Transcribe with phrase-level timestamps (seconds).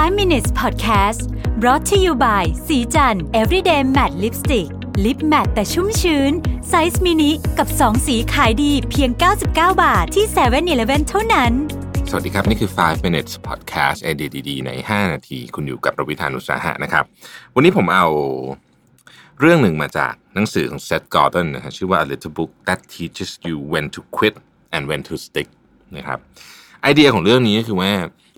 [0.00, 1.20] 5 minutes podcast
[1.60, 4.68] brought to you by ศรีจันทร์ everyday matte lipstick
[5.04, 6.32] lip matte แต่ชุ่มชื้น
[6.68, 9.46] ไซส์มินิกับ 2 สีขายดีเพียง 99
[9.82, 11.52] บาทที่7-Eleven เท่านั้น
[12.10, 17.04] สวัสดีครับ นี่คือ 5 minutes podcast ไอเดียดีๆใน 5 นาที คุณอยู่กับประวิธานุสาหะนะครับ
[17.54, 18.06] วันนี้ผมเอา
[19.40, 24.34] เรื่องหนึ่งมาจากหนังสือของ Seth Godin นะฮะชื่อว่า A Little Book That Teaches You When to Quit
[24.74, 25.48] and When to Stick
[25.96, 26.18] นะครับ
[26.82, 27.90] ไอเดียของเรื่องนี้ก็คือว่า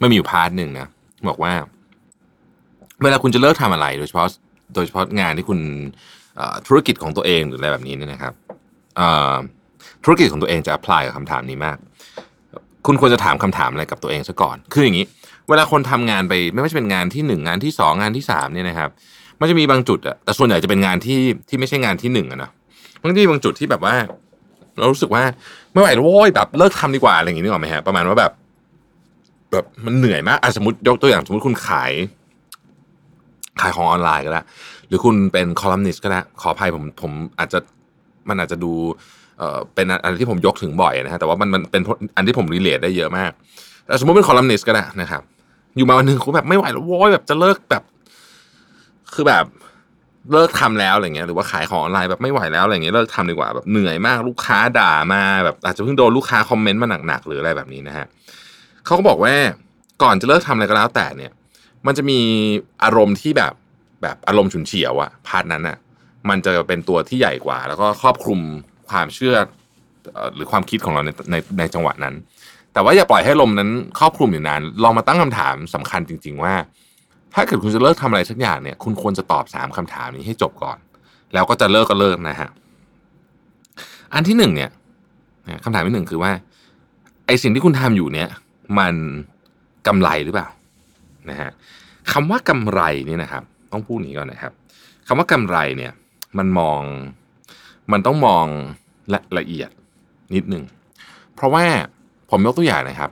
[0.00, 0.88] มันมีอยู่ part หนึ่งนะ
[1.28, 1.52] บอกว่า
[3.02, 4.28] เวลาคุณจะเลิกทำอะไร โดยเฉพาะ
[4.74, 5.60] โดยเฉพาะงานที่คุณ
[6.66, 8.32] ธุรกิจของตัวเองหรืออะไรแบบนี้เนี่ยนะครับ
[10.04, 11.78] ธุรกิจของตัวเองจะ apply กับคำถามนี้มาก
[12.86, 15.06] คุณควรจะถามคำถามอะไรกับตัวเองซะก่อน คืออย่างนี้
[15.48, 18.90] เวลาคนทำงานไปไม่ว่าจะเป็นงานที่หนึ่งงานที่สองงานที่สามเนี่ยนะครับ
[19.40, 22.50] มันจะมีบางจุดอะแต่ส่วนใหญ่จะเป็นงานที่ที่ไม่ใช่งานที่หนึ่งอะนะ
[23.02, 23.94] บางทีบางจุดที่แบบว่า
[24.78, 25.22] เรารู้สึกว่า
[25.72, 28.32] ไม่ไหวแล้วโว้ยแบบเลิกทำดีกว่าอะไรอย่างนี้นึกออกไหมฮะประมาณว่าแบบ
[29.52, 31.92] แบบมันเหนื่อยมากอะสมมติยกตัวอย่างสมมติคุณขาย
[33.60, 34.42] ขายของออนไลน์ก็ได้
[34.88, 37.58] หรือคุณเป็นคอลัมนิสต์ก็ได้ขออภัยผมผมอาจจะ
[38.28, 38.72] มันอาจจะดู
[39.38, 41.82] เอ่อเป็นอันที่ผมยกถึงบ่อยนะฮะแต่ว่ามันมันเป็น
[42.16, 43.30] อันที่ผม relate ได้เยอะมาก
[43.86, 45.22] แต่สมมติเป็นคอลัมนิสต์ก็ได้นะครับ
[45.76, 47.82] อยู่มาวันหนึ่งคุณแบบไม่ไหวแล้วโว้ยแบบจะเลิกแบบ
[49.14, 49.44] คือแบบ
[50.32, 58.06] เลิกทำแล้วอะไรเงี้ยหรือว่าขายของออนไลน์แบบไม่ไหวแล้วอะไรเงี้ยเลิกทำดีกว่าแบบเหนื่อยมากลูกค้าด่ามาแบบอาจจะเพิ่งโดนลูกค้า comment มาหนักๆหรืออะไรแบบนี้นะฮะ
[58.84, 59.34] เขาก็บอกว่า
[60.02, 61.32] ก่อนจะเลิกทำอะไรก็แล้วแต่เนี่ย
[61.86, 62.20] มันจะมี
[62.84, 63.52] อารมณ์ที่แบบ
[64.02, 65.76] แบบอารมณ์ฉุนเฉียวอะ part นั้นอะ
[66.28, 68.40] มันจะเป็นตัวที่ใหญ่กว่า แล้วก็ครอบคลุม
[68.90, 69.36] ความเชื่อ
[70.34, 72.14] หรือความคิดของเราในในในจังหวะนั้น
[72.72, 76.54] แต่ว่าอย่าปล่อยให้อารมณ์นั้นครอบคลุมอยู่นานลองมาตั้งคำถามสำคัญจริง ๆ ว่า
[77.34, 80.78] ถ้าเกิดคุณจะเลิกทำอะไรสักอย่างเนี่ย คุณควรจะตอบสามคำถามนี้ให้จบก่อน
[81.34, 82.50] แล้วก็จะเลิกก็เลิกนะฮะ
[84.14, 84.70] อันที่หนึ่งเนี่ย
[85.64, 86.32] คำถามที่หนึ่งคือว่า
[87.26, 88.28] ไอสิ่งที่คุณทำอยู่เนี่ย
[88.78, 88.94] มัน
[89.86, 90.48] กำไรหรือเปล่า
[91.30, 91.50] นะฮะ
[92.12, 94.52] คำว่ากำไรนี่นะครับ ต้องพูดนี้ก่อนนะครับ
[95.06, 95.92] คำว่ากำไรเนี่ย
[96.38, 96.82] มันมอง
[97.92, 98.46] มันต้องมอง
[99.12, 99.70] ละละเอียด
[100.34, 100.64] นิดนึง
[101.34, 101.64] เพราะว่า
[102.30, 103.10] ผมยกตัวอย่างนะครับ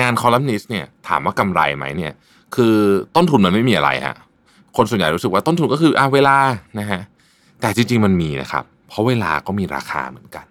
[0.00, 2.12] งานคอลัมนิสต์เนี่ยถามว่ากำไรไหมเนี่ย
[2.54, 2.76] คือ
[3.16, 4.16] ต้นทุนมันไม่มีอะไรฮะ
[4.76, 6.36] คนส่วนใหญ่รู้สึกว่าต้นทุนก็คืออ่าเวลา
[6.80, 7.00] นะฮะ
[7.60, 10.46] แต่จริง ๆ มันมีนะครับ เพราะเวลาก็มีราคาเหมือนกัน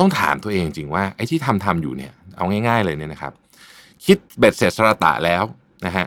[0.00, 3.32] ต้องถามตัวเองจริงว่าไอ้ที่ทำทำอยู่เนี่ย เอาง่าย ๆ เลยเนี่ยนะครับ
[4.04, 5.44] คิดเบ็ดเสร็จสระตะแล้ว
[5.86, 6.06] นะฮะ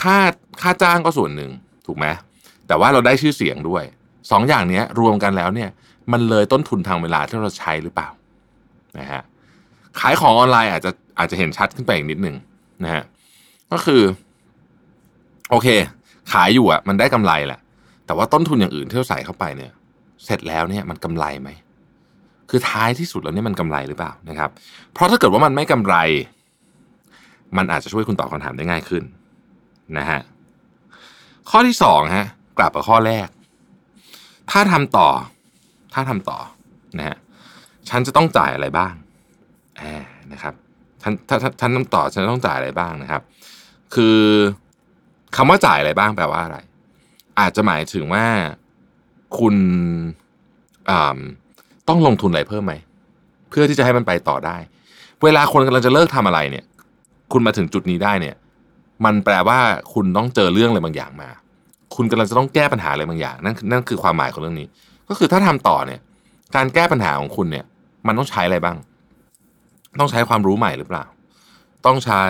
[0.00, 0.18] ค่า
[0.62, 1.50] ค่าจ้างก็ส่วนหนึ่ง
[1.86, 2.06] ถูกไหม
[2.66, 3.84] แต่ว่าเราได้ชื่อเสียงด้วย
[4.30, 5.70] สองอย่างนี้รวมกันแล้วเนี่ย
[6.12, 8.08] มันเลยต้นทุนทางเวลาที่เราใช้หรือเปล่า
[8.98, 9.22] นะฮะ
[10.00, 12.36] ขายของออนไลน์อาจจะอาจจะเห็นชัดขึ้นไปอีกนิดหนึ่ง
[12.84, 13.02] นะฮะ
[13.72, 14.02] ก็คือ
[15.50, 15.68] โอเค
[16.32, 17.60] ขายอยู่อะมันได้กำไรแหละ
[18.06, 19.72] แต่ว่าต้นทุนอย่างอื่นที่เราใส่เข้าไปเนี่ย
[20.24, 21.50] เสร็จแล้วเนี่ยมันกำไรไหม
[22.50, 24.50] คือท้ายที่สุดแล้วเนี่ยมันกำไรหรือเปล่านะครับ
[24.92, 25.96] เพราะถ้าเกิดว่ามันไม่กำไร
[27.56, 29.02] มันอาจจะช่วยคุณตอบคำถามได้ง่ายขึ้น
[29.98, 30.20] นะฮะ
[31.50, 32.26] ข้อที่สองฮะ
[32.58, 33.28] กลับกับข้อแรก
[34.50, 35.08] ถ้าทำต่อ
[35.94, 36.38] ถ้าทำต่อ
[36.98, 37.16] นะฮะ
[37.88, 38.92] ฉันจะต้องจ่ายอะไรบ้าง
[39.78, 40.54] แอบนะครับ
[41.02, 43.22] ฉันถ้าฉันทำต่อฉันต้องจ่ายอะไรบ้างนะครับ
[43.94, 44.18] คือ
[45.36, 46.58] คำว่าจ่ายอะไรบ้างแปลว่าอะไร
[47.40, 48.26] อาจจะหมายถึงว่า
[49.38, 49.54] คุณ
[51.88, 52.74] ต้องลงทุนอะไรเพิ่มไหม
[53.50, 54.56] เพื่อที่จะให้มันไปต่อได้
[55.24, 56.64] เวลาคนกำลังจะเลิกทำอะไรเนี่ย
[57.32, 58.36] คุณมาถึงจุดนี้ได้เนี่ย
[59.04, 59.58] มันแปลว่า
[59.92, 61.28] คุณต้องเจอเรื่องอะไรบางอย่างมา
[61.96, 64.66] คุณกำลังจะต้องแก้ปัญหาอะไรบางอย่างนั่นนั่นคือความหมายของเรื่องนี้
[65.08, 66.00] ก็คือถ้าทำต่อเนี่ย
[66.56, 67.64] การแก้ปัญหาของคุณเนี่ย
[68.06, 68.76] มันต้องใช้อะไรบ้าง
[70.00, 71.04] ต้องใช้ความรู้ใหม่หรือเปล่า
[71.86, 72.24] ต้องใช้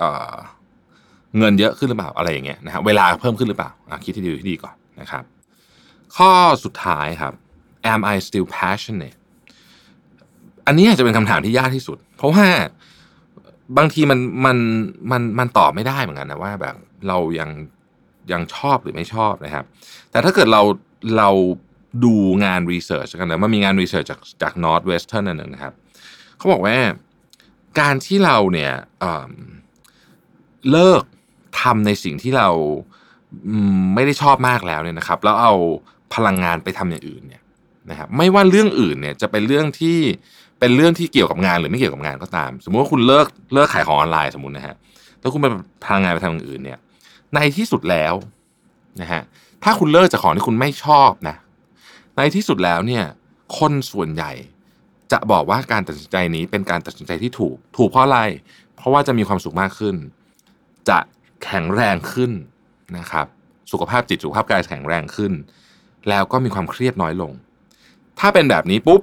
[0.00, 3.70] เเงินเยอะขึ้นหรือเปล่าอะไรอย่างเงี้ยนะฮะเวลาเพิ่มขึ้นหรือเปล่า
[4.04, 5.24] คิดที่ดีที่ดีก่อนนะครับ
[6.16, 6.30] ข้อ
[6.64, 7.32] สุดท้ายครับ
[7.92, 9.18] am I still passionate
[10.66, 12.46] อันนี้อาจจะเป็นคำถามที่ยากที่สุด เพราะว่า
[13.78, 14.58] บางทีมันมัน
[15.10, 16.76] มันมันตอบไม่ได้เหมือนกันนะว่าแบบ
[17.08, 17.50] เรายัง
[18.32, 19.64] ยังชอบหรือไม่ชอบนะครับ
[20.10, 20.62] แต่ถ้าเกิดเรา
[21.18, 21.30] เรา
[22.04, 25.74] ดูงานรีเสิร์ชกันนะมันมีงานรีเสิร์ชจากจาก Northwestern นั่นนะครับ
[26.36, 26.76] เขาบอกว่า
[27.80, 28.72] การที่เราเนี่ย
[30.70, 31.02] เลิก
[31.60, 32.48] ทำในสิ่งที่เรา
[33.94, 35.54] ไม่ได้ชอบมากแล้วเนี่ยนะครับ แล้วเอา
[36.14, 37.42] พลังงานไปทำอย่างอื่นเนี่ย
[37.90, 39.98] นะครับ ไม่ว่าเรื่องอื่นเนี่ยจะเป็นเรื่องที่
[40.64, 44.76] เป็นเรื่องที่เกี่ยวกับงานหรือไม่เกี่ยวกับงานก็ตาม สมมุติว่าคุณเลิกเลิกขายของออนไลน์สมมตินะฮะ
[45.20, 45.46] แล้วคุณไป
[45.84, 46.78] พลังงานไปทำอย่างอื่นเนี่ย
[47.34, 48.14] ในที่สุดแล้ว
[49.00, 49.22] นะฮะ
[49.64, 51.36] ถ้าคุณเลิกจากของที่คุณไม่ชอบนะ
[52.16, 53.04] ในที่สุดแล้วเนี่ย
[53.58, 54.32] คนส่วนใหญ่
[55.12, 58.20] จะบอกว่าการตัดสินใจนี้เป็นการตัดสินใจที่ถูก ถูกเพราะอะไร
[58.76, 59.96] เพราะว่าจะมีความสุขมากขึ้น
[60.88, 60.98] จะ
[61.44, 62.32] แข็งแรงขึ้น
[62.98, 63.26] นะครับ
[63.72, 65.32] สุขภาพจิตสุขภาพกายแข็งแรงขึ้น
[66.08, 67.32] แล้วก็มีความเครียดน้อยลง
[68.18, 69.00] ถ้าเป็นแบบนี้ปุ๊บ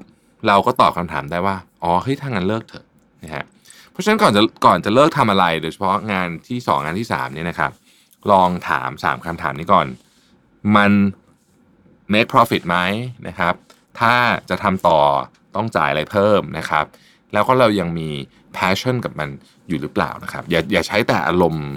[0.47, 2.85] เราก็ตอบคำถามได้ว่า อ๋อเฮ้ยถ้างั้นเลิกเถอะ
[3.23, 3.45] นะฮะ
[3.91, 7.71] เพราะฉะนั้นก่อนจะก่อนจะเลิกทำอะไร โดยเฉพาะงานที่สองงานที่สามเนี่ยนะครับ
[8.31, 9.87] ลองถาม 3คำถามนี้ก่อน
[10.75, 10.91] มัน
[12.13, 12.77] make profit ไหม
[13.27, 13.53] นะครับ
[13.99, 14.13] ถ้า
[14.49, 14.99] จะทำต่อ
[15.55, 16.85] ต้องจ่ายอะไรเพิ่มนะครับ
[17.33, 18.09] แล้วก็เรายังมี
[18.57, 19.29] passion กับมัน
[19.67, 21.67] อยู่หรือเปล่านะครับ อย่าอย่าใช้แต่อารมณ์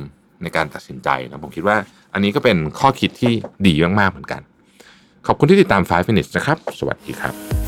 [0.42, 1.76] ในการตัดสินใจนะผมคิดว่า
[2.12, 3.32] อันนี้ก็เป็นข้อคิดที่
[3.66, 4.40] ดีมาก ๆ เหมือนกัน
[5.26, 7.51] ขอบคุณที่ติดตาม 5 minutes นะครับ สวัสดีครับ